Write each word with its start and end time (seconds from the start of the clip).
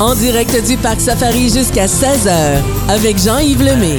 En 0.00 0.14
direct 0.14 0.64
du 0.64 0.76
Parc 0.76 1.00
Safari 1.00 1.48
jusqu'à 1.48 1.86
16h 1.86 2.30
avec 2.88 3.18
Jean-Yves 3.18 3.64
Lemay. 3.64 3.98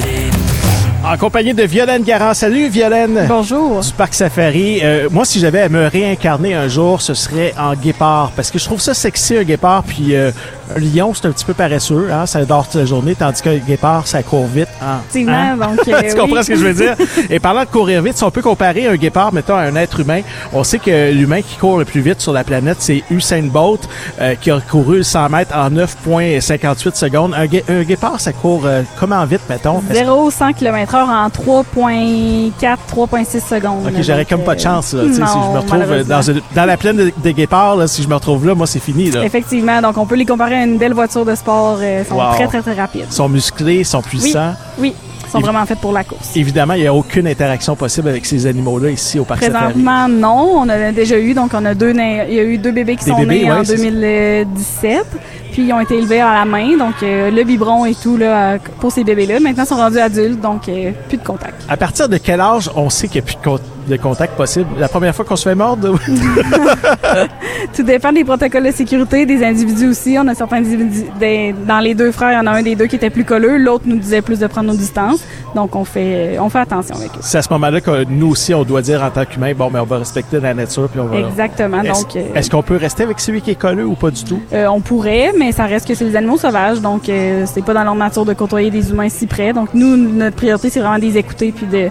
En 1.04 1.18
compagnie 1.18 1.54
de 1.54 1.64
Violaine 1.64 2.04
Garand. 2.04 2.34
Salut 2.34 2.70
Violaine. 2.70 3.26
Bonjour. 3.28 3.82
Du 3.82 3.92
Parc 3.92 4.14
Safari. 4.14 4.80
Euh, 4.82 5.10
moi, 5.12 5.26
si 5.26 5.42
j'avais 5.42 5.60
à 5.60 5.68
me 5.68 5.88
réincarner 5.88 6.54
un 6.54 6.70
jour, 6.70 7.02
ce 7.02 7.14
serait 7.14 7.54
en 7.58 7.74
guépard. 7.74 8.32
Parce 8.34 8.50
que 8.50 8.60
je 8.60 8.64
trouve 8.64 8.80
ça 8.80 8.94
sexy, 8.94 9.36
un 9.36 9.44
guépard. 9.44 9.84
Puis 9.84 10.16
euh, 10.16 10.32
un 10.76 10.80
lion, 10.80 11.14
c'est 11.14 11.28
un 11.28 11.32
petit 11.32 11.46
peu 11.46 11.54
paresseux. 11.54 12.10
Hein? 12.12 12.26
Ça 12.26 12.44
dort 12.46 12.66
toute 12.68 12.76
la 12.82 12.86
journée. 12.86 13.16
Tandis 13.16 13.42
qu'un 13.42 13.58
guépard, 13.58 14.08
ça 14.08 14.24
court 14.24 14.48
vite. 14.48 14.68
Hein? 14.82 15.00
Effectivement, 15.10 15.34
Hein? 15.38 15.58
donc, 15.58 15.88
euh, 15.88 16.02
tu 16.10 16.16
comprends 16.16 16.36
oui. 16.38 16.44
ce 16.44 16.48
que 16.50 16.56
je 16.56 16.64
veux 16.66 16.74
dire? 16.74 16.96
Et 17.30 17.40
parlant 17.40 17.62
de 17.62 17.68
courir 17.70 18.02
vite, 18.02 18.18
si 18.18 18.24
on 18.24 18.32
peut 18.32 18.42
comparer 18.42 18.88
un 18.88 18.96
guépard, 18.96 19.34
mettons, 19.34 19.56
à 19.56 19.62
un 19.62 19.76
être 19.76 20.00
humain, 20.00 20.22
on 20.54 20.64
sait 20.64 20.80
que 20.80 21.12
l'humain 21.12 21.42
qui 21.42 21.56
court 21.58 21.78
le 21.80 21.86
plus 21.86 22.02
vite 22.02 22.22
sur 22.22 22.34
la 22.34 22.44
planète, 22.44 22.78
c'est 22.80 23.04
Usain 23.10 23.44
Bolt, 23.44 23.88
euh, 24.22 24.36
qui 24.36 24.52
a 24.52 24.60
couru 24.60 25.04
100 25.04 25.30
mètres 25.30 25.56
en 25.56 25.70
9,58 25.70 26.96
secondes. 26.96 27.34
Un, 27.36 27.84
guépard, 27.84 28.20
ça 28.20 28.34
court 28.34 28.64
euh, 28.66 28.84
comment 29.00 29.24
vite, 29.26 29.42
mettons? 29.50 29.82
Est-ce- 29.90 30.00
0 30.00 30.30
100 30.32 30.54
km 30.54 30.96
heure 30.96 31.10
en 31.10 31.30
3.4, 31.30 32.78
3.6 32.88 33.40
secondes. 33.42 33.86
Ok, 33.88 34.02
j'aurais 34.02 34.26
comme 34.26 34.44
pas 34.44 34.56
de 34.56 34.60
chance. 34.62 34.94
Là, 34.94 35.04
tu 35.04 35.10
sais, 35.14 35.16
si 35.16 35.20
je 35.20 35.38
non, 35.38 35.54
me 35.54 35.60
retrouve 35.60 36.04
dans, 36.08 36.22
une- 36.22 36.42
dans 36.56 36.66
la 36.66 36.78
plaine 36.78 36.98
de- 36.98 37.12
des 37.18 37.34
guépards, 37.34 37.76
là, 37.76 37.88
si 37.88 38.04
je 38.04 38.08
me 38.08 38.14
retrouve 38.16 38.46
là, 38.48 38.56
moi, 38.56 38.68
c'est 38.68 38.80
fini. 38.80 39.10
Là. 39.12 39.24
Effectivement, 39.24 39.82
donc 39.82 39.98
on 39.98 40.06
peut 40.06 40.16
les 40.16 40.26
comparer 40.26 40.56
à 40.56 40.59
une 40.64 40.78
belle 40.78 40.94
voiture 40.94 41.26
de 41.26 41.36
sport. 41.36 41.78
euh, 41.82 42.02
Ils 42.04 42.08
sont 42.10 42.16
Wow. 42.16 42.34
très, 42.34 42.48
très, 42.48 42.62
très 42.62 42.74
rapides. 42.74 43.06
Ils 43.10 43.14
sont 43.14 43.30
musclés, 43.30 43.78
ils 43.80 43.86
sont 43.86 44.02
puissants. 44.02 44.54
Oui, 44.78 44.94
ils 45.26 45.32
sont 45.32 45.40
vraiment 45.40 45.66
faits 45.66 45.80
pour 45.80 45.92
la 45.94 46.04
course. 46.04 46.36
Évidemment, 46.36 46.74
il 46.74 46.82
n'y 46.82 46.88
a 46.88 46.94
aucune 46.94 47.28
interaction 47.28 47.76
possible 47.76 48.10
avec 48.10 48.26
ces 48.26 48.46
animaux-là 48.48 48.90
ici 48.90 49.20
au 49.20 49.24
Parc 49.26 49.44
Safari. 49.44 49.74
Présentement, 49.74 50.08
non. 50.08 50.52
On 50.56 50.62
en 50.62 50.70
a 50.70 50.92
déjà 50.92 51.20
eu. 51.20 51.34
Donc, 51.34 51.52
on 51.54 51.64
a 51.66 51.74
deux, 51.74 51.92
il 51.92 52.34
y 52.34 52.40
a 52.40 52.44
eu 52.44 52.58
deux 52.58 52.72
bébés 52.72 52.96
qui 52.96 53.06
Des 53.06 53.12
sont 53.12 53.18
bébés, 53.20 53.44
nés 53.44 53.52
ouais, 53.52 53.58
en 53.60 53.64
c'est 53.64 53.78
ça. 53.78 53.84
2017. 53.84 55.06
Puis, 55.52 55.64
ils 55.68 55.74
ont 55.74 55.80
été 55.80 55.98
élevés 55.98 56.22
à 56.22 56.34
la 56.34 56.46
main. 56.46 56.78
Donc, 56.78 56.96
euh, 57.04 57.32
le 57.32 57.44
biberon 57.44 57.86
et 57.86 57.96
tout 57.96 58.18
là, 58.18 58.54
euh, 58.54 58.58
pour 58.80 58.92
ces 58.92 59.04
bébés-là. 59.04 59.40
Maintenant, 59.40 59.64
ils 59.64 59.68
sont 59.68 59.76
rendus 59.76 60.00
adultes. 60.00 60.40
Donc, 60.42 60.68
euh, 60.70 60.92
plus 61.08 61.18
de 61.18 61.24
contact. 61.24 61.64
À 61.68 61.78
partir 61.78 62.08
de 62.10 62.18
quel 62.18 62.40
âge 62.42 62.70
on 62.76 62.90
sait 62.90 63.08
qu'il 63.08 63.22
n'y 63.22 63.28
a 63.28 63.28
plus 63.28 63.36
de, 63.36 63.44
con- 63.44 63.60
de 63.90 63.98
contact 63.98 64.36
possible? 64.38 64.68
La 64.80 64.88
première 64.88 65.14
fois 65.14 65.26
qu'on 65.26 65.36
se 65.36 65.48
fait 65.50 65.56
mordre? 65.56 65.98
Tout 67.76 67.84
dépend 67.84 68.12
des 68.12 68.24
protocoles 68.24 68.66
de 68.66 68.72
sécurité, 68.72 69.26
des 69.26 69.44
individus 69.44 69.88
aussi. 69.90 70.18
On 70.20 70.28
a 70.28 70.36
certains 70.36 70.58
individus, 70.58 71.06
des- 71.20 71.54
dans 71.68 71.80
les 71.80 71.94
deux 71.94 72.12
frères, 72.12 72.32
il 72.32 72.36
y 72.36 72.38
en 72.38 72.48
a 72.48 72.52
un 72.58 72.62
des 72.64 72.76
deux 72.76 72.86
qui 72.88 72.96
était 72.96 73.10
plus 73.10 73.26
colleux, 73.26 73.58
l'autre 73.58 73.84
nous 73.88 73.98
disait 73.98 74.22
plus 74.22 74.40
de 74.40 74.48
prendre 74.48 74.68
nos 74.72 74.78
distances. 74.78 75.22
Donc, 75.56 75.76
on 75.76 75.84
fait, 75.84 76.38
on 76.40 76.50
fait 76.50 76.60
attention 76.60 76.96
avec 76.96 77.10
eux. 77.10 77.20
c'est 77.22 77.38
à 77.40 77.42
ce 77.42 77.52
moment-là 77.54 77.82
que 77.82 78.04
nous 78.06 78.30
aussi, 78.30 78.54
on 78.54 78.64
doit 78.64 78.82
dire 78.82 79.04
en 79.04 79.10
tant 79.10 79.26
qu'humain, 79.26 79.54
bon, 79.56 79.70
mais 79.74 79.80
on 79.80 79.86
va 79.86 79.98
respecter 79.98 80.40
la 80.40 80.54
nature. 80.54 80.88
Puis 80.90 81.00
on 81.00 81.06
va... 81.06 81.18
Exactement. 81.20 81.82
Est-ce 81.82 82.02
Donc, 82.04 82.16
euh, 82.16 82.24
est-ce 82.36 82.50
qu'on 82.50 82.62
peut 82.64 82.78
rester 82.78 83.04
avec 83.04 83.20
celui 83.20 83.42
qui 83.42 83.52
est 83.52 83.56
colleux 83.56 83.86
ou 83.86 83.96
pas 83.96 84.12
du 84.12 84.24
tout? 84.24 84.40
euh, 84.54 84.68
on 84.68 84.80
pourrait, 84.82 85.34
mais 85.38 85.52
ça 85.52 85.66
reste 85.66 85.88
que 85.88 85.96
c'est 85.96 86.06
des 86.06 86.16
animaux 86.16 86.38
sauvages. 86.38 86.80
Donc, 86.82 87.10
euh, 87.10 87.46
c'est 87.52 87.64
pas 87.66 87.74
dans 87.74 87.84
leur 87.84 87.96
nature 87.96 88.26
de 88.26 88.34
côtoyer 88.34 88.70
des 88.72 88.90
humains 88.92 89.10
si 89.10 89.26
près. 89.28 89.54
Donc, 89.54 89.70
nous, 89.74 89.98
notre 89.98 90.36
priorité, 90.36 90.70
c'est 90.70 90.80
vraiment 90.80 90.98
de 90.98 91.02
les 91.04 91.18
écouter 91.18 91.52
puis 91.56 91.66
de 91.66 91.90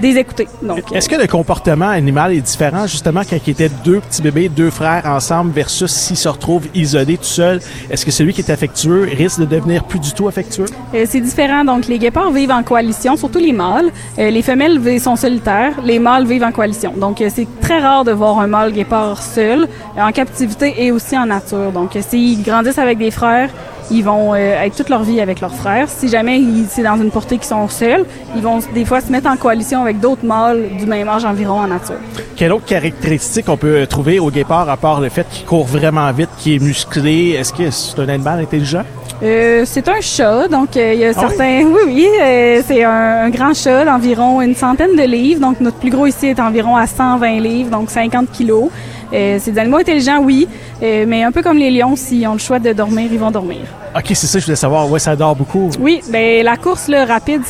des 0.00 0.16
écouter. 0.18 0.48
Donc, 0.62 0.78
euh, 0.78 0.96
Est-ce 0.96 1.08
que 1.08 1.16
le 1.16 1.26
comportement 1.26 1.88
animal 1.88 2.32
est 2.32 2.40
différent 2.40 2.86
justement 2.86 3.22
quand 3.28 3.36
il 3.46 3.50
était 3.50 3.70
deux 3.84 4.00
petits 4.00 4.22
bébés, 4.22 4.48
deux 4.48 4.70
frères 4.70 5.06
ensemble 5.06 5.52
versus 5.52 5.90
s'ils 5.90 6.16
se 6.16 6.28
retrouvent 6.28 6.68
isolés 6.74 7.16
tout 7.16 7.24
seuls? 7.24 7.60
Est-ce 7.90 8.04
que 8.04 8.10
celui 8.10 8.32
qui 8.32 8.40
est 8.40 8.50
affectueux 8.50 9.08
risque 9.16 9.40
de 9.40 9.44
devenir 9.44 9.84
plus 9.84 9.98
du 9.98 10.12
tout 10.12 10.28
affectueux? 10.28 10.66
Euh, 10.94 11.04
c'est 11.08 11.20
différent. 11.20 11.64
Donc, 11.64 11.86
les 11.86 11.98
guépards 11.98 12.30
vivent 12.30 12.50
en 12.50 12.62
coalition, 12.62 13.16
surtout 13.16 13.38
les 13.38 13.52
mâles. 13.52 13.90
Euh, 14.18 14.30
les 14.30 14.42
femelles 14.42 15.00
sont 15.00 15.16
solitaires. 15.16 15.74
Les 15.84 15.98
mâles 15.98 16.26
vivent 16.26 16.44
en 16.44 16.52
coalition. 16.52 16.92
Donc, 16.96 17.20
euh, 17.20 17.30
c'est 17.34 17.46
très 17.60 17.78
rare 17.78 18.04
de 18.04 18.12
voir 18.12 18.38
un 18.38 18.46
mâle 18.46 18.72
guépard 18.72 19.22
seul, 19.22 19.68
en 19.96 20.12
captivité 20.12 20.74
et 20.78 20.92
aussi 20.92 21.16
en 21.16 21.26
nature. 21.26 21.72
Donc, 21.72 21.96
s'ils 22.08 22.42
grandissent 22.42 22.78
avec 22.78 22.98
des 22.98 23.10
frères, 23.10 23.50
ils 23.90 24.02
vont 24.02 24.34
euh, 24.34 24.62
être 24.64 24.76
toute 24.76 24.88
leur 24.88 25.02
vie 25.02 25.20
avec 25.20 25.40
leurs 25.40 25.54
frères. 25.54 25.88
Si 25.88 26.08
jamais 26.08 26.38
ils- 26.38 26.66
c'est 26.68 26.82
dans 26.82 26.96
une 26.96 27.10
portée 27.10 27.38
qui 27.38 27.46
sont 27.46 27.68
seuls, 27.68 28.04
ils 28.34 28.42
vont 28.42 28.58
des 28.74 28.84
fois 28.84 29.00
se 29.00 29.10
mettre 29.12 29.28
en 29.30 29.36
coalition 29.36 29.82
avec 29.82 30.00
d'autres 30.00 30.24
mâles 30.24 30.64
du 30.78 30.86
même 30.86 31.08
âge 31.08 31.24
environ 31.24 31.60
en 31.60 31.66
nature. 31.68 31.96
Quelle 32.36 32.52
autre 32.52 32.64
caractéristique 32.66 33.48
on 33.48 33.56
peut 33.56 33.86
trouver 33.86 34.18
au 34.18 34.30
guépard 34.30 34.68
à 34.68 34.76
part 34.76 35.00
le 35.00 35.08
fait 35.08 35.26
qu'il 35.30 35.46
court 35.46 35.64
vraiment 35.66 36.10
vite, 36.12 36.30
qu'il 36.38 36.54
est 36.54 36.58
musclé? 36.64 37.30
Est-ce 37.38 37.52
que 37.52 37.70
c'est 37.70 37.98
un 38.00 38.08
animal 38.08 38.40
intelligent? 38.40 38.82
Euh, 39.22 39.62
c'est 39.64 39.88
un 39.88 40.00
chat, 40.02 40.46
donc 40.48 40.76
euh, 40.76 40.92
il 40.92 41.00
y 41.00 41.04
a 41.06 41.12
Ah 41.16 41.20
certains. 41.20 41.62
Oui, 41.64 41.80
oui, 41.86 42.08
euh, 42.22 42.60
c'est 42.66 42.84
un, 42.84 42.90
un 43.24 43.30
grand 43.30 43.54
chat 43.54 43.84
d'environ 43.86 44.42
une 44.42 44.54
centaine 44.54 44.94
de 44.94 45.02
livres. 45.04 45.40
Donc 45.40 45.58
notre 45.60 45.78
plus 45.78 45.88
gros 45.90 46.06
ici 46.06 46.26
est 46.26 46.40
environ 46.40 46.76
à 46.76 46.86
120 46.86 47.40
livres, 47.40 47.70
donc 47.70 47.88
50 47.88 48.30
kilos. 48.30 48.68
Euh, 49.12 49.38
c'est 49.40 49.52
des 49.52 49.58
animaux 49.60 49.78
intelligents, 49.78 50.20
oui, 50.22 50.48
euh, 50.82 51.04
mais 51.06 51.22
un 51.24 51.32
peu 51.32 51.42
comme 51.42 51.58
les 51.58 51.70
lions, 51.70 51.96
s'ils 51.96 52.26
ont 52.26 52.32
le 52.34 52.38
choix 52.38 52.58
de 52.58 52.72
dormir, 52.72 53.08
ils 53.10 53.18
vont 53.18 53.30
dormir. 53.30 53.60
OK, 53.96 54.04
c'est 54.08 54.26
ça, 54.26 54.38
je 54.38 54.44
voulais 54.44 54.56
savoir. 54.56 54.90
Ouais, 54.90 54.98
ça 54.98 55.16
dort 55.16 55.34
beaucoup. 55.34 55.70
Oui, 55.80 56.00
ben 56.10 56.44
la 56.44 56.56
course 56.58 56.86
là, 56.88 57.06
rapide, 57.06 57.40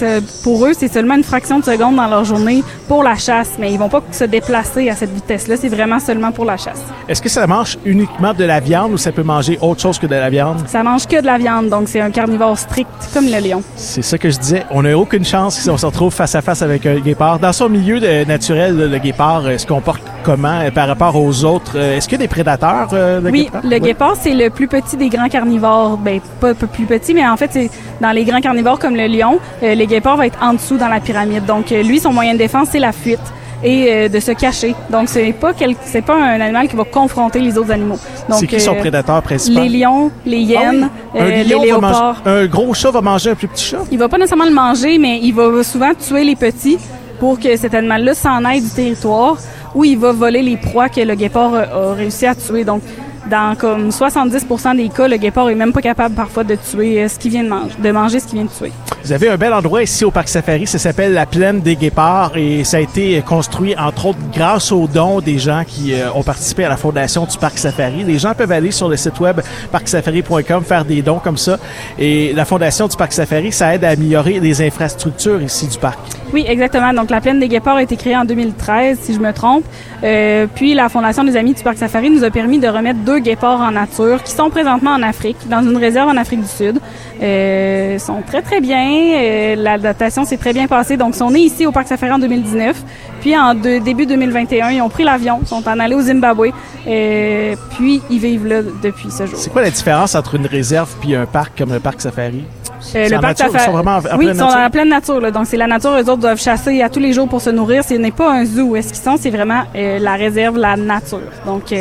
pour 0.44 0.64
eux, 0.64 0.72
c'est 0.78 0.92
seulement 0.92 1.16
une 1.16 1.24
fraction 1.24 1.58
de 1.58 1.64
seconde 1.64 1.96
dans 1.96 2.06
leur 2.06 2.24
journée 2.24 2.62
pour 2.86 3.02
la 3.02 3.16
chasse, 3.16 3.52
mais 3.58 3.72
ils 3.72 3.78
vont 3.78 3.88
pas 3.88 4.00
se 4.12 4.22
déplacer 4.24 4.88
à 4.88 4.94
cette 4.94 5.12
vitesse-là. 5.12 5.56
C'est 5.56 5.68
vraiment 5.68 5.98
seulement 5.98 6.30
pour 6.30 6.44
la 6.44 6.56
chasse. 6.56 6.80
Est-ce 7.08 7.20
que 7.20 7.28
ça 7.28 7.46
mange 7.48 7.78
uniquement 7.84 8.32
de 8.32 8.44
la 8.44 8.60
viande 8.60 8.92
ou 8.92 8.96
ça 8.96 9.10
peut 9.10 9.24
manger 9.24 9.58
autre 9.60 9.80
chose 9.80 9.98
que 9.98 10.06
de 10.06 10.14
la 10.14 10.30
viande? 10.30 10.58
Ça 10.68 10.84
mange 10.84 11.06
que 11.08 11.20
de 11.20 11.26
la 11.26 11.36
viande, 11.38 11.68
donc 11.68 11.88
c'est 11.88 12.00
un 12.00 12.10
carnivore 12.12 12.56
strict 12.56 12.88
comme 13.12 13.26
le 13.26 13.40
lion. 13.40 13.62
C'est 13.74 14.02
ça 14.02 14.16
que 14.16 14.30
je 14.30 14.38
disais. 14.38 14.64
On 14.70 14.82
n'a 14.82 14.96
aucune 14.96 15.24
chance 15.24 15.56
si 15.58 15.68
on 15.68 15.76
se 15.76 15.86
retrouve 15.86 16.12
face 16.14 16.36
à 16.36 16.42
face 16.42 16.62
avec 16.62 16.86
un 16.86 17.00
guépard. 17.00 17.40
Dans 17.40 17.52
son 17.52 17.68
milieu 17.68 17.98
de- 17.98 18.24
naturel, 18.24 18.76
le 18.90 18.98
guépard 18.98 19.42
euh, 19.46 19.58
se 19.58 19.66
comporte 19.66 20.02
comment 20.26 20.58
euh, 20.60 20.70
par 20.72 20.88
rapport 20.88 21.14
aux 21.16 21.44
autres? 21.44 21.72
Euh, 21.76 21.96
Est-ce 21.96 22.08
qu'il 22.08 22.18
y 22.18 22.22
a 22.22 22.26
des 22.26 22.28
prédateurs, 22.28 22.88
euh, 22.92 23.20
Oui, 23.24 23.44
guépard? 23.44 23.60
le 23.64 23.78
guépard, 23.78 24.14
c'est 24.20 24.34
le 24.34 24.50
plus 24.50 24.66
petit 24.66 24.96
des 24.96 25.08
grands 25.08 25.28
carnivores. 25.28 25.96
Ben, 25.96 26.20
pas, 26.40 26.52
pas 26.54 26.66
plus 26.66 26.84
petit, 26.84 27.14
mais 27.14 27.26
en 27.26 27.36
fait, 27.36 27.50
c'est 27.52 27.70
dans 28.00 28.10
les 28.10 28.24
grands 28.24 28.40
carnivores 28.40 28.78
comme 28.78 28.96
le 28.96 29.06
lion, 29.06 29.38
le 29.62 29.84
guépard 29.86 30.16
va 30.16 30.26
être 30.26 30.38
en 30.42 30.52
dessous 30.54 30.76
dans 30.76 30.88
la 30.88 31.00
pyramide. 31.00 31.44
Donc, 31.46 31.70
lui, 31.70 32.00
son 32.00 32.12
moyen 32.12 32.32
de 32.34 32.38
défense, 32.38 32.68
c'est 32.72 32.80
la 32.80 32.92
fuite 32.92 33.20
et 33.64 33.86
euh, 33.88 34.08
de 34.10 34.20
se 34.20 34.32
cacher. 34.32 34.74
Donc, 34.90 35.08
c'est 35.08 35.32
pas 35.32 35.52
quel- 35.54 35.76
c'est 35.84 36.02
pas 36.02 36.14
un 36.16 36.40
animal 36.42 36.68
qui 36.68 36.76
va 36.76 36.84
confronter 36.84 37.40
les 37.40 37.56
autres 37.56 37.70
animaux. 37.72 37.98
Donc, 38.28 38.40
C'est 38.40 38.46
qui 38.48 38.60
son 38.60 38.74
prédateur 38.74 39.22
principal? 39.22 39.62
Les 39.62 39.78
lions, 39.78 40.10
les 40.26 40.36
Ah 40.36 40.40
oui? 40.40 40.44
hyènes, 40.76 40.90
Un 41.14 41.18
euh, 41.24 41.42
lion 41.44 41.62
les 41.62 41.72
manger- 41.72 42.20
un 42.26 42.46
gros 42.46 42.74
chat 42.74 42.90
va 42.90 43.00
manger 43.00 43.30
un 43.30 43.34
plus 43.34 43.48
petit 43.48 43.64
chat? 43.64 43.78
Il 43.90 43.98
va 43.98 44.08
pas 44.08 44.18
nécessairement 44.18 44.44
le 44.44 44.50
manger, 44.52 44.98
mais 44.98 45.20
il 45.22 45.32
va 45.32 45.62
souvent 45.62 45.92
tuer 45.94 46.24
les 46.24 46.36
petits 46.36 46.76
pour 47.18 47.40
que 47.40 47.56
cet 47.56 47.72
animal-là 47.74 48.12
s'en 48.14 48.44
aille 48.44 48.60
du 48.60 48.68
territoire 48.68 49.38
ou 49.76 49.84
il 49.84 49.98
va 49.98 50.10
voler 50.10 50.42
les 50.42 50.56
proies 50.56 50.88
que 50.88 51.02
le 51.02 51.14
guépard 51.14 51.54
a, 51.54 51.60
a 51.60 51.92
réussi 51.92 52.24
à 52.24 52.34
tuer. 52.34 52.64
Donc, 52.64 52.82
dans 53.30 53.54
comme 53.56 53.90
70% 53.90 54.76
des 54.76 54.88
cas, 54.88 55.06
le 55.06 55.18
guépard 55.18 55.50
est 55.50 55.54
même 55.54 55.72
pas 55.72 55.82
capable 55.82 56.14
parfois 56.14 56.44
de 56.44 56.54
tuer 56.54 57.02
euh, 57.02 57.08
ce 57.08 57.18
qu'il 57.18 57.32
vient 57.32 57.44
de 57.44 57.48
manger, 57.48 57.74
de 57.78 57.90
manger 57.90 58.20
ce 58.20 58.26
qu'il 58.26 58.38
vient 58.38 58.46
de 58.46 58.50
tuer. 58.50 58.72
Vous 59.06 59.12
avez 59.12 59.28
un 59.28 59.36
bel 59.36 59.54
endroit 59.54 59.84
ici 59.84 60.04
au 60.04 60.10
Parc 60.10 60.26
Safari, 60.26 60.66
ça 60.66 60.80
s'appelle 60.80 61.12
la 61.12 61.26
Plaine 61.26 61.60
des 61.60 61.76
Guépards 61.76 62.36
et 62.36 62.64
ça 62.64 62.78
a 62.78 62.80
été 62.80 63.22
construit 63.22 63.76
entre 63.78 64.06
autres 64.06 64.18
grâce 64.34 64.72
aux 64.72 64.88
dons 64.88 65.20
des 65.20 65.38
gens 65.38 65.62
qui 65.64 65.94
euh, 65.94 66.12
ont 66.12 66.24
participé 66.24 66.64
à 66.64 66.68
la 66.68 66.76
fondation 66.76 67.24
du 67.24 67.38
Parc 67.38 67.56
Safari. 67.56 68.02
Les 68.02 68.18
gens 68.18 68.34
peuvent 68.34 68.50
aller 68.50 68.72
sur 68.72 68.88
le 68.88 68.96
site 68.96 69.20
web 69.20 69.40
parcsafari.com 69.70 70.64
faire 70.64 70.84
des 70.84 71.02
dons 71.02 71.20
comme 71.20 71.36
ça 71.36 71.56
et 72.00 72.32
la 72.32 72.44
fondation 72.44 72.88
du 72.88 72.96
Parc 72.96 73.12
Safari, 73.12 73.52
ça 73.52 73.76
aide 73.76 73.84
à 73.84 73.90
améliorer 73.90 74.40
les 74.40 74.60
infrastructures 74.60 75.40
ici 75.40 75.68
du 75.68 75.78
parc. 75.78 76.00
Oui, 76.32 76.44
exactement. 76.48 76.92
Donc, 76.92 77.10
la 77.10 77.20
plaine 77.20 77.38
des 77.38 77.48
guépards 77.48 77.76
a 77.76 77.82
été 77.82 77.96
créée 77.96 78.16
en 78.16 78.24
2013, 78.24 78.98
si 79.00 79.14
je 79.14 79.20
me 79.20 79.32
trompe. 79.32 79.64
Euh, 80.02 80.46
puis, 80.52 80.74
la 80.74 80.88
Fondation 80.88 81.22
des 81.22 81.36
Amis 81.36 81.54
du 81.54 81.62
Parc 81.62 81.78
Safari 81.78 82.10
nous 82.10 82.24
a 82.24 82.30
permis 82.30 82.58
de 82.58 82.66
remettre 82.66 82.98
deux 83.00 83.20
guépards 83.20 83.60
en 83.60 83.70
nature 83.70 84.22
qui 84.24 84.32
sont 84.32 84.50
présentement 84.50 84.90
en 84.90 85.02
Afrique, 85.02 85.36
dans 85.48 85.62
une 85.62 85.76
réserve 85.76 86.08
en 86.08 86.16
Afrique 86.16 86.42
du 86.42 86.48
Sud. 86.48 86.80
Euh, 87.22 87.92
ils 87.94 88.00
sont 88.00 88.22
très, 88.26 88.42
très 88.42 88.60
bien. 88.60 88.95
Euh, 88.96 89.56
L'adaptation 89.56 90.24
s'est 90.24 90.36
très 90.36 90.52
bien 90.52 90.66
passée. 90.66 90.96
Donc, 90.96 91.14
ils 91.14 91.18
sont 91.18 91.30
nés 91.30 91.40
ici 91.40 91.66
au 91.66 91.72
Parc 91.72 91.88
Safari 91.88 92.12
en 92.12 92.18
2019. 92.18 92.76
Puis, 93.20 93.36
en 93.36 93.54
de- 93.54 93.78
début 93.78 94.06
2021, 94.06 94.70
ils 94.70 94.80
ont 94.82 94.88
pris 94.88 95.04
l'avion, 95.04 95.40
sont 95.44 95.66
en 95.68 95.78
allés 95.80 95.94
au 95.94 96.00
Zimbabwe. 96.02 96.50
Euh, 96.86 97.54
puis, 97.76 98.02
ils 98.10 98.18
vivent 98.18 98.46
là 98.46 98.60
depuis 98.82 99.10
ce 99.10 99.26
jour. 99.26 99.38
C'est 99.38 99.50
quoi 99.50 99.62
la 99.62 99.70
différence 99.70 100.14
entre 100.14 100.34
une 100.36 100.46
réserve 100.46 100.88
puis 101.00 101.14
un 101.14 101.26
parc 101.26 101.58
comme 101.58 101.72
le 101.72 101.80
Parc 101.80 102.00
Safari? 102.00 102.44
Euh, 102.44 102.72
C'est 102.80 103.16
en 103.16 103.20
nature, 103.20 103.46
ils 103.52 103.60
sont 103.60 103.72
vraiment 103.72 103.96
en- 103.96 103.98
en 103.98 104.18
oui, 104.18 104.26
pleine 104.26 104.36
ils 104.36 104.38
sont 104.38 104.44
nature? 104.46 104.60
en 104.60 104.70
pleine 104.70 104.88
nature. 104.88 105.20
Là. 105.20 105.30
Donc, 105.30 105.46
c'est 105.46 105.56
la 105.56 105.66
nature. 105.66 105.92
Eux 105.92 106.02
autres 106.10 106.16
doivent 106.18 106.40
chasser 106.40 106.82
à 106.82 106.88
tous 106.88 107.00
les 107.00 107.12
jours 107.12 107.28
pour 107.28 107.40
se 107.40 107.50
nourrir. 107.50 107.82
Ce 107.84 107.94
n'est 107.94 108.10
pas 108.12 108.30
un 108.32 108.44
zoo. 108.44 108.76
Est-ce 108.76 108.88
qu'ils 108.92 109.02
sont? 109.02 109.16
C'est 109.18 109.30
vraiment 109.30 109.62
euh, 109.74 109.98
la 109.98 110.14
réserve, 110.14 110.56
la 110.58 110.76
nature. 110.76 111.20
Donc, 111.46 111.72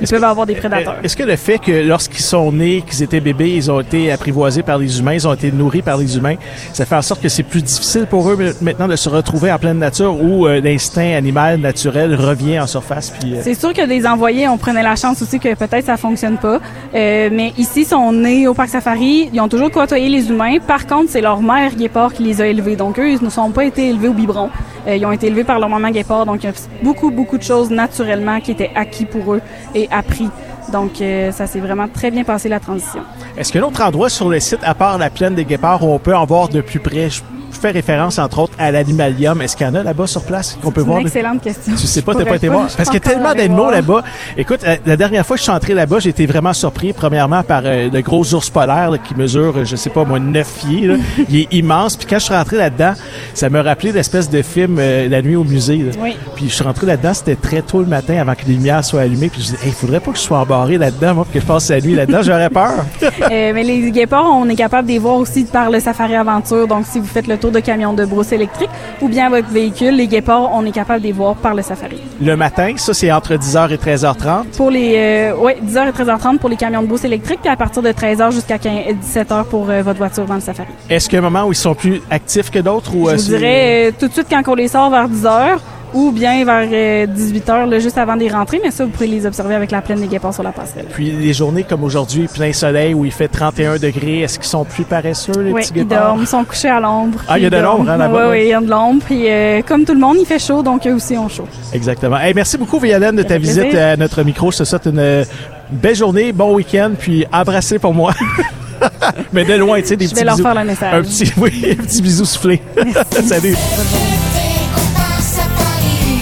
ils 0.00 0.04
Est-ce 0.04 0.14
peuvent 0.14 0.24
avoir 0.24 0.46
des 0.46 0.54
prédateurs. 0.54 0.96
Est-ce 1.02 1.16
que 1.16 1.22
le 1.22 1.36
fait 1.36 1.58
que 1.58 1.72
lorsqu'ils 1.72 2.24
sont 2.24 2.52
nés, 2.52 2.82
qu'ils 2.88 3.02
étaient 3.02 3.20
bébés, 3.20 3.50
ils 3.54 3.70
ont 3.70 3.80
été 3.80 4.10
apprivoisés 4.12 4.62
par 4.62 4.78
les 4.78 4.98
humains, 4.98 5.14
ils 5.14 5.26
ont 5.26 5.34
été 5.34 5.50
nourris 5.52 5.82
par 5.82 5.96
les 5.96 6.16
humains, 6.16 6.36
ça 6.72 6.84
fait 6.84 6.96
en 6.96 7.02
sorte 7.02 7.22
que 7.22 7.28
c'est 7.28 7.42
plus 7.42 7.62
difficile 7.62 8.06
pour 8.06 8.28
eux 8.30 8.38
maintenant 8.60 8.88
de 8.88 8.96
se 8.96 9.08
retrouver 9.08 9.50
en 9.50 9.58
pleine 9.58 9.78
nature 9.78 10.20
où 10.20 10.46
euh, 10.46 10.60
l'instinct 10.60 11.14
animal 11.14 11.60
naturel 11.60 12.14
revient 12.14 12.60
en 12.60 12.66
surface? 12.66 13.10
Puis, 13.10 13.34
euh, 13.34 13.40
C'est 13.42 13.54
sûr 13.54 13.72
que 13.72 13.86
des 13.86 14.06
envoyés, 14.06 14.48
on 14.48 14.58
prenait 14.58 14.82
la 14.82 14.96
chance 14.96 15.22
aussi 15.22 15.38
que 15.38 15.54
peut-être 15.54 15.86
ça 15.86 15.96
fonctionne 15.96 16.36
pas. 16.36 16.60
Euh, 16.94 17.28
mais 17.32 17.52
ici, 17.58 17.82
ils 17.82 17.86
sont 17.86 18.12
nés 18.12 18.46
au 18.48 18.54
parc 18.54 18.68
safari. 18.68 19.30
Ils 19.32 19.40
ont 19.40 19.48
toujours 19.48 19.70
côtoyé 19.70 20.08
les 20.08 20.28
humains. 20.28 20.58
Par 20.58 20.86
contre, 20.86 21.10
c'est 21.10 21.20
leur 21.20 21.40
mère 21.40 21.74
guépard 21.74 22.12
qui 22.12 22.22
les 22.22 22.40
a 22.40 22.46
élevés. 22.46 22.76
Donc, 22.76 22.98
eux, 22.98 23.10
ils 23.10 23.22
ne 23.22 23.30
sont 23.30 23.50
pas 23.50 23.64
été 23.64 23.88
élevés 23.88 24.08
au 24.08 24.12
biberon. 24.12 24.50
Euh, 24.86 24.96
ils 24.96 25.04
ont 25.04 25.12
été 25.12 25.26
élevés 25.26 25.44
par 25.44 25.58
leur 25.58 25.68
maman 25.68 25.90
guépard. 25.90 26.26
Donc, 26.26 26.44
il 26.44 26.46
y 26.46 26.50
a 26.50 26.52
beaucoup, 26.82 27.10
beaucoup 27.10 27.38
de 27.38 27.42
choses 27.42 27.70
naturellement 27.70 28.40
qui 28.40 28.52
étaient 28.52 28.70
acquis 28.74 29.04
pour 29.04 29.34
eux 29.34 29.40
et 29.74 29.85
appris 29.90 30.28
Donc, 30.72 31.00
euh, 31.00 31.30
ça 31.32 31.46
s'est 31.46 31.60
vraiment 31.60 31.86
très 31.88 32.10
bien 32.10 32.24
passé 32.24 32.48
la 32.48 32.60
transition. 32.60 33.00
Est-ce 33.36 33.52
qu'il 33.52 33.60
y 33.60 33.64
a 33.64 33.66
un 33.66 33.70
autre 33.70 33.82
endroit 33.82 34.08
sur 34.08 34.28
le 34.28 34.40
site, 34.40 34.60
à 34.62 34.74
part 34.74 34.98
la 34.98 35.10
plaine 35.10 35.34
des 35.34 35.44
Guépards, 35.44 35.82
où 35.84 35.92
on 35.92 35.98
peut 35.98 36.16
en 36.16 36.24
voir 36.24 36.48
de 36.48 36.60
plus 36.60 36.80
près? 36.80 37.08
Je 37.10 37.22
fais 37.60 37.70
référence, 37.70 38.18
entre 38.18 38.40
autres, 38.40 38.52
à 38.58 38.70
l'animalium. 38.70 39.40
Est-ce 39.40 39.56
qu'il 39.56 39.66
y 39.66 39.70
en 39.70 39.74
a 39.76 39.82
là-bas 39.82 40.06
sur 40.06 40.22
place 40.24 40.58
qu'on 40.62 40.70
peut 40.72 40.82
C'est 40.82 40.86
voir? 40.86 40.98
une 41.00 41.06
excellente 41.06 41.40
question. 41.42 41.72
Tu 41.74 41.86
sais 41.86 42.02
pas, 42.02 42.14
t'as 42.14 42.24
pas 42.26 42.36
été 42.36 42.48
voir? 42.48 42.66
Parce 42.76 42.90
qu'il 42.90 43.00
y 43.02 43.06
a 43.06 43.08
tellement 43.08 43.32
d'animaux 43.34 43.70
là-bas. 43.70 44.02
Écoute, 44.36 44.60
euh, 44.64 44.76
la 44.84 44.96
dernière 44.96 45.24
fois 45.24 45.36
que 45.36 45.38
je 45.38 45.44
suis 45.44 45.52
entré 45.52 45.72
là-bas, 45.72 46.00
j'ai 46.00 46.10
été 46.10 46.26
vraiment 46.26 46.52
surpris, 46.52 46.92
premièrement, 46.92 47.42
par 47.44 47.62
euh, 47.64 47.88
le 47.90 48.00
gros 48.02 48.34
ours 48.34 48.50
polaire 48.50 48.90
là, 48.90 48.98
qui 48.98 49.14
mesure, 49.14 49.64
je 49.64 49.76
sais 49.76 49.88
pas, 49.88 50.04
moi, 50.04 50.18
9 50.18 50.52
pieds. 50.58 50.86
là. 50.86 50.96
Il 51.30 51.36
est 51.36 51.48
immense. 51.54 51.96
Puis 51.96 52.06
quand 52.10 52.18
je 52.18 52.24
suis 52.24 52.34
rentré 52.34 52.56
là-dedans, 52.56 52.92
ça 53.36 53.50
me 53.50 53.60
rappelait 53.60 53.92
l'espèce 53.92 54.30
de 54.30 54.40
film 54.40 54.78
euh, 54.80 55.08
La 55.08 55.20
nuit 55.20 55.36
au 55.36 55.44
musée. 55.44 55.76
là. 55.76 55.92
Oui. 56.02 56.16
Puis 56.36 56.48
je 56.48 56.54
suis 56.54 56.64
rentré 56.64 56.86
là-dedans, 56.86 57.12
c'était 57.12 57.34
très 57.36 57.60
tôt 57.60 57.80
le 57.80 57.86
matin 57.86 58.16
avant 58.18 58.34
que 58.34 58.46
les 58.46 58.54
lumières 58.54 58.82
soient 58.84 59.02
allumées. 59.02 59.28
Puis 59.28 59.42
je 59.42 59.46
disais, 59.48 59.58
il 59.66 59.72
faudrait 59.72 60.00
pas 60.00 60.10
que 60.12 60.16
je 60.16 60.22
sois 60.22 60.38
embarré 60.38 60.78
là-dedans, 60.78 61.14
moi, 61.14 61.24
pour 61.24 61.32
que 61.34 61.40
je 61.40 61.44
passe 61.44 61.68
la 61.70 61.80
nuit 61.80 61.94
là-dedans. 61.94 62.20
J'aurais 62.22 62.50
peur. 62.50 62.84
Euh, 63.30 63.52
mais 63.54 63.64
les 63.64 63.90
guépards, 63.90 64.30
on 64.32 64.48
est 64.48 64.54
capable 64.54 64.86
de 64.86 64.92
les 64.92 64.98
voir 64.98 65.16
aussi 65.16 65.44
par 65.44 65.70
le 65.70 65.80
Safari 65.80 66.14
Aventure. 66.14 66.66
Donc, 66.68 66.84
si 66.86 67.00
vous 67.00 67.06
faites 67.06 67.26
le 67.26 67.36
tour 67.38 67.50
de 67.50 67.58
camion 67.60 67.92
de 67.92 68.04
brousse 68.04 68.30
électrique 68.30 68.68
ou 69.00 69.08
bien 69.08 69.28
votre 69.30 69.48
véhicule, 69.48 69.96
les 69.96 70.06
guépards, 70.06 70.50
on 70.54 70.64
est 70.64 70.70
capable 70.70 71.00
de 71.00 71.06
les 71.06 71.12
voir 71.12 71.34
par 71.34 71.54
le 71.54 71.62
Safari. 71.62 71.96
le 72.20 72.36
matin, 72.36 72.74
ça, 72.76 72.94
c'est 72.94 73.10
entre 73.10 73.34
10h 73.34 73.72
et 73.72 73.76
13h30. 73.76 74.44
Pour 74.56 74.70
les, 74.70 74.94
euh, 74.96 75.36
ouais, 75.36 75.56
10h 75.64 75.88
et 75.88 75.92
13h30 75.92 76.38
pour 76.38 76.48
les 76.48 76.56
camions 76.56 76.82
de 76.82 76.86
brousse 76.86 77.04
électrique, 77.04 77.40
puis 77.42 77.50
à 77.50 77.56
partir 77.56 77.82
de 77.82 77.90
13h 77.90 78.32
jusqu'à 78.32 78.58
15 78.58 78.74
17h 79.04 79.44
pour 79.46 79.64
votre 79.64 79.98
voiture 79.98 80.24
dans 80.26 80.34
le 80.36 80.40
Safari. 80.40 80.68
Est-ce 80.88 81.08
qu'il 81.08 81.18
y 81.18 81.22
a 81.22 81.26
un 81.26 81.30
moment 81.30 81.46
où 81.46 81.52
ils 81.52 81.56
sont 81.56 81.74
plus 81.74 82.00
actifs 82.10 82.50
que 82.50 82.60
d'autres? 82.60 82.94
ou 82.94 83.08
Je 83.26 83.34
euh, 83.34 83.38
dirais 83.38 83.86
euh, 83.88 83.92
tout 83.98 84.08
de 84.08 84.12
suite 84.12 84.26
quand 84.30 84.42
on 84.46 84.54
les 84.54 84.68
sort 84.68 84.90
vers 84.90 85.08
10h 85.08 85.58
ou 85.94 86.10
bien 86.10 86.44
vers 86.44 86.66
18h, 87.06 87.70
là, 87.70 87.78
juste 87.78 87.96
avant 87.96 88.16
des 88.16 88.28
rentrées, 88.28 88.60
mais 88.62 88.70
ça, 88.70 88.84
vous 88.84 88.90
pourrez 88.90 89.06
les 89.06 89.24
observer 89.24 89.54
avec 89.54 89.70
la 89.70 89.80
plaine 89.80 90.00
des 90.00 90.08
guépards 90.08 90.34
sur 90.34 90.42
la 90.42 90.50
passerelle. 90.50 90.84
Puis 90.92 91.10
les 91.12 91.32
journées 91.32 91.62
comme 91.62 91.84
aujourd'hui, 91.84 92.26
plein 92.26 92.52
soleil, 92.52 92.92
où 92.92 93.04
il 93.06 93.12
fait 93.12 93.28
31 93.28 93.76
degrés, 93.76 94.20
est-ce 94.20 94.38
qu'ils 94.38 94.48
sont 94.48 94.64
plus 94.64 94.84
paresseux, 94.84 95.32
les 95.40 95.52
Oui, 95.52 95.60
petits 95.62 95.72
ils 95.76 95.84
guépards? 95.86 96.08
dorment, 96.08 96.20
ils 96.22 96.26
sont 96.26 96.44
couchés 96.44 96.68
à 96.68 96.80
l'ombre. 96.80 97.20
Ah, 97.28 97.38
il 97.38 97.42
y 97.42 97.44
a 97.44 97.48
Ils 97.48 97.50
de 97.52 97.56
l'ombre, 97.58 97.88
hein, 97.88 97.96
là-bas, 97.96 98.24
Oui, 98.26 98.30
oui, 98.32 98.42
il 98.42 98.48
y 98.48 98.52
a 98.52 98.60
de 98.60 98.68
l'ombre. 98.68 99.00
Puis 99.06 99.22
euh, 99.30 99.62
comme 99.66 99.84
tout 99.84 99.94
le 99.94 100.00
monde, 100.00 100.16
il 100.20 100.26
fait 100.26 100.40
chaud, 100.40 100.62
donc 100.62 100.86
eux 100.86 100.92
aussi 100.92 101.16
ont 101.16 101.28
chaud. 101.28 101.46
Exactement. 101.72 102.18
Hey, 102.18 102.34
merci 102.34 102.58
beaucoup, 102.58 102.78
Violaine, 102.80 103.16
de 103.16 103.22
ta 103.22 103.38
visite 103.38 103.62
plaisir. 103.70 103.86
à 103.86 103.96
notre 103.96 104.22
micro. 104.24 104.50
Je 104.50 104.58
te 104.58 104.64
souhaite 104.64 104.86
une 104.86 104.98
euh, 104.98 105.24
belle 105.70 105.96
journée, 105.96 106.32
bon 106.32 106.52
week-end, 106.54 106.90
puis 106.98 107.24
embrassez 107.32 107.78
pour 107.78 107.94
moi. 107.94 108.12
Mais 109.32 109.44
de 109.44 109.54
loin, 109.54 109.80
tu 109.80 109.88
sais, 109.88 109.96
des 109.96 110.06
Je 110.06 110.10
petits 110.10 110.20
vais 110.20 110.26
leur 110.26 110.36
faire 110.36 110.54
le 110.54 110.64
message. 110.64 110.94
Un 110.94 111.02
petit, 111.02 111.32
oui, 111.36 111.76
un 111.78 111.82
petit 111.84 112.02
bisou 112.02 112.24
soufflé. 112.24 112.60
Salut. 113.26 113.56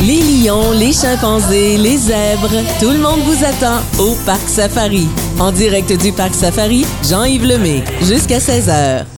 Les 0.02 0.20
lions, 0.20 0.72
les 0.72 0.92
chimpanzés, 0.92 1.78
les 1.78 1.96
zèbres, 1.96 2.50
tout 2.78 2.90
le 2.90 2.98
monde 2.98 3.20
vous 3.24 3.42
attend 3.42 3.80
au 3.98 4.14
Parc 4.26 4.46
Safari. 4.48 5.08
En 5.38 5.50
direct 5.50 5.92
du 5.98 6.12
Parc 6.12 6.34
Safari, 6.34 6.84
Jean-Yves 7.08 7.46
Lemay, 7.46 7.82
jusqu'à 8.02 8.38
16h. 8.38 9.04